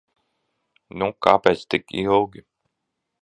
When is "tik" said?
1.75-1.95